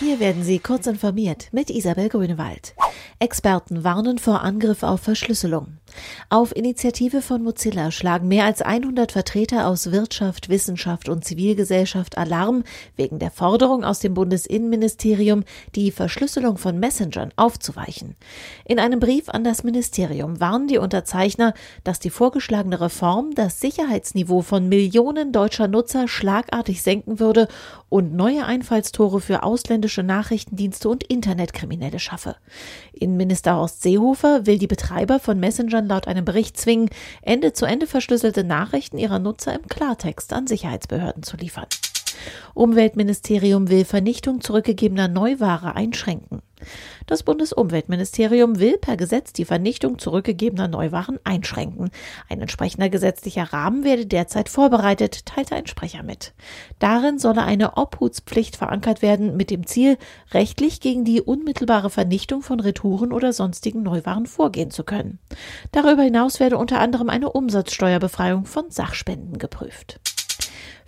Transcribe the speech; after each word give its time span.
Hier 0.00 0.18
werden 0.18 0.42
Sie 0.42 0.58
kurz 0.60 0.86
informiert 0.86 1.48
mit 1.52 1.68
Isabel 1.68 2.08
Grünewald. 2.08 2.74
Experten 3.18 3.84
warnen 3.84 4.16
vor 4.16 4.40
Angriff 4.40 4.82
auf 4.82 5.02
Verschlüsselung. 5.02 5.76
Auf 6.30 6.56
Initiative 6.56 7.20
von 7.20 7.42
Mozilla 7.42 7.90
schlagen 7.90 8.28
mehr 8.28 8.46
als 8.46 8.62
100 8.62 9.12
Vertreter 9.12 9.66
aus 9.66 9.92
Wirtschaft, 9.92 10.48
Wissenschaft 10.48 11.10
und 11.10 11.24
Zivilgesellschaft 11.26 12.16
Alarm 12.16 12.64
wegen 12.96 13.18
der 13.18 13.30
Forderung 13.30 13.84
aus 13.84 13.98
dem 13.98 14.14
Bundesinnenministerium, 14.14 15.44
die 15.74 15.90
Verschlüsselung 15.90 16.56
von 16.56 16.78
Messengern 16.78 17.32
aufzuweichen. 17.36 18.16
In 18.64 18.78
einem 18.78 19.00
Brief 19.00 19.28
an 19.28 19.44
das 19.44 19.64
Ministerium 19.64 20.40
warnen 20.40 20.68
die 20.68 20.78
Unterzeichner, 20.78 21.52
dass 21.84 21.98
die 21.98 22.10
vorgeschlagene 22.10 22.80
Reform 22.80 23.34
das 23.34 23.60
Sicherheitsniveau 23.60 24.40
von 24.40 24.66
Millionen 24.68 25.32
deutscher 25.32 25.68
Nutzer 25.68 26.08
schlagartig 26.08 26.80
senken 26.80 27.20
würde 27.20 27.48
und 27.90 28.14
neue 28.14 28.46
Einfallstore 28.46 29.20
für 29.20 29.42
ausländische 29.42 29.89
Nachrichtendienste 29.98 30.88
und 30.88 31.04
Internetkriminelle 31.04 31.98
schaffe. 31.98 32.36
Innenminister 32.92 33.56
Horst 33.56 33.82
Seehofer 33.82 34.46
will 34.46 34.58
die 34.58 34.66
Betreiber 34.66 35.18
von 35.18 35.40
Messengern 35.40 35.86
laut 35.86 36.06
einem 36.06 36.24
Bericht 36.24 36.56
zwingen, 36.56 36.88
Ende 37.22 37.52
zu 37.52 37.66
Ende 37.66 37.86
verschlüsselte 37.86 38.44
Nachrichten 38.44 38.98
ihrer 38.98 39.18
Nutzer 39.18 39.54
im 39.54 39.66
Klartext 39.66 40.32
an 40.32 40.46
Sicherheitsbehörden 40.46 41.22
zu 41.22 41.36
liefern. 41.36 41.66
Umweltministerium 42.54 43.68
will 43.68 43.84
Vernichtung 43.84 44.40
zurückgegebener 44.40 45.08
Neuware 45.08 45.74
einschränken. 45.74 46.42
Das 47.06 47.22
Bundesumweltministerium 47.22 48.58
will 48.58 48.78
per 48.78 48.96
Gesetz 48.96 49.32
die 49.32 49.44
Vernichtung 49.44 49.98
zurückgegebener 49.98 50.68
Neuwaren 50.68 51.18
einschränken. 51.24 51.90
Ein 52.28 52.40
entsprechender 52.40 52.88
gesetzlicher 52.88 53.52
Rahmen 53.52 53.84
werde 53.84 54.06
derzeit 54.06 54.48
vorbereitet, 54.48 55.26
teilte 55.26 55.56
ein 55.56 55.66
Sprecher 55.66 56.02
mit. 56.02 56.34
Darin 56.78 57.18
solle 57.18 57.42
eine 57.42 57.76
Obhutspflicht 57.76 58.56
verankert 58.56 59.02
werden 59.02 59.36
mit 59.36 59.50
dem 59.50 59.66
Ziel, 59.66 59.98
rechtlich 60.32 60.80
gegen 60.80 61.04
die 61.04 61.20
unmittelbare 61.20 61.90
Vernichtung 61.90 62.42
von 62.42 62.60
Retouren 62.60 63.12
oder 63.12 63.32
sonstigen 63.32 63.82
Neuwaren 63.82 64.26
vorgehen 64.26 64.70
zu 64.70 64.84
können. 64.84 65.18
Darüber 65.72 66.02
hinaus 66.02 66.40
werde 66.40 66.58
unter 66.58 66.80
anderem 66.80 67.10
eine 67.10 67.30
Umsatzsteuerbefreiung 67.30 68.44
von 68.44 68.70
Sachspenden 68.70 69.38
geprüft. 69.38 70.00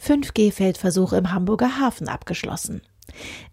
5G-Feldversuch 0.01 1.13
im 1.13 1.33
Hamburger 1.33 1.79
Hafen 1.79 2.09
abgeschlossen. 2.09 2.83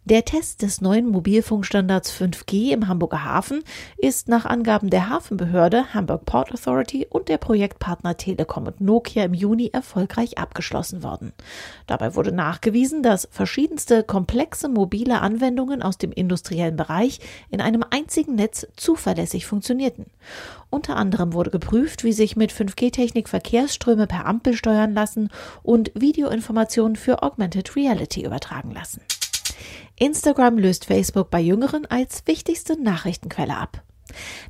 Der 0.06 0.26
Test 0.26 0.64
des 0.64 0.82
neuen 0.82 1.08
Mobilfunkstandards 1.08 2.12
5G 2.12 2.72
im 2.72 2.88
Hamburger 2.88 3.26
Hafen 3.26 3.64
ist 3.98 4.28
nach 4.28 4.46
Angaben 4.46 4.90
der 4.90 5.08
Hafenbehörde, 5.08 5.94
Hamburg 5.94 6.26
Port 6.26 6.52
Authority 6.52 7.06
und 7.08 7.30
der 7.30 7.38
Projektpartner 7.38 8.18
Telekom 8.18 8.66
und 8.66 8.82
Nokia 8.82 9.26
im 9.26 9.36
Juni 9.36 9.70
erfolgreich 9.72 10.40
abgeschlossen 10.40 11.04
worden. 11.04 11.32
Dabei 11.86 12.16
wurde 12.16 12.32
nachgewiesen, 12.32 13.04
dass 13.04 13.28
verschiedenste 13.30 14.04
komplexe 14.04 14.68
mobile 14.68 15.22
Anwendungen 15.22 15.84
aus 15.84 16.00
dem 16.00 16.12
industriellen 16.12 16.76
Bereich 16.76 17.20
in 17.52 17.62
einem 17.62 17.84
einzigen 17.88 18.34
Netz 18.34 18.66
zuverlässig 18.78 19.46
funktionierten. 19.46 20.08
Unter 20.72 20.96
anderem 20.96 21.34
wurde 21.34 21.52
geprüft, 21.52 22.04
wie 22.04 22.14
sich 22.14 22.36
mit 22.36 22.52
5G-Technik 22.52 23.30
Verkehrsströme 23.30 24.08
per 24.08 24.26
Ampel 24.26 24.54
steuern 24.56 24.94
lassen 24.94 25.30
und 25.62 25.92
Videoinformationen 25.94 26.96
für 26.96 27.22
Augmented 27.22 27.76
Reality 27.76 28.26
übertragen 28.26 28.72
lassen. 28.72 29.02
Instagram 29.98 30.58
löst 30.58 30.86
Facebook 30.86 31.30
bei 31.30 31.40
Jüngeren 31.40 31.86
als 31.86 32.24
wichtigste 32.26 32.82
Nachrichtenquelle 32.82 33.56
ab. 33.56 33.84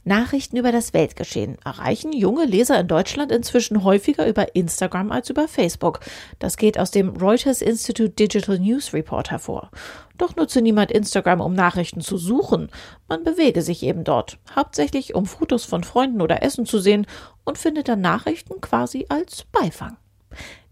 Nachrichten 0.03 0.57
über 0.57 0.71
das 0.71 0.93
Weltgeschehen 0.93 1.57
erreichen 1.65 2.13
junge 2.13 2.45
Leser 2.45 2.79
in 2.79 2.87
Deutschland 2.87 3.31
inzwischen 3.31 3.83
häufiger 3.83 4.27
über 4.27 4.55
Instagram 4.55 5.11
als 5.11 5.29
über 5.29 5.47
Facebook. 5.47 5.99
Das 6.39 6.57
geht 6.57 6.79
aus 6.79 6.91
dem 6.91 7.09
Reuters 7.09 7.61
Institute 7.61 8.11
Digital 8.11 8.59
News 8.59 8.93
Report 8.93 9.31
hervor. 9.31 9.69
Doch 10.17 10.35
nutze 10.35 10.61
niemand 10.61 10.91
Instagram, 10.91 11.41
um 11.41 11.53
Nachrichten 11.53 12.01
zu 12.01 12.17
suchen. 12.17 12.69
Man 13.07 13.23
bewege 13.23 13.61
sich 13.61 13.83
eben 13.83 14.03
dort, 14.03 14.37
hauptsächlich 14.55 15.15
um 15.15 15.25
Fotos 15.25 15.65
von 15.65 15.83
Freunden 15.83 16.21
oder 16.21 16.43
Essen 16.43 16.65
zu 16.65 16.79
sehen 16.79 17.07
und 17.45 17.57
findet 17.57 17.87
dann 17.87 18.01
Nachrichten 18.01 18.59
quasi 18.61 19.05
als 19.09 19.45
Beifang. 19.51 19.97